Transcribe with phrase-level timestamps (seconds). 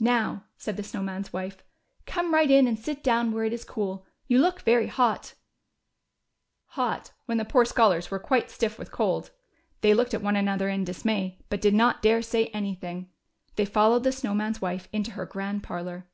[0.00, 1.58] Noav," said the SnoAV Man's AAufe,
[2.04, 6.74] come right in and sit down where it is cool— you look very hot." THE
[6.74, 7.04] SILVER HEN.
[7.04, 9.30] 267 Hot/' when the poor scholars were quite stiff with cold.
[9.82, 13.10] They looked at one another in dismay, but did not dare say anything.
[13.54, 16.08] They followed the Snow Man's wife into her grand parlor.